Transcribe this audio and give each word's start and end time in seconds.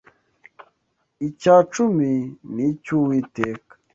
Icyacumi 1.27 2.11
ni 2.53 2.63
icy’Uwiteka 2.71 3.73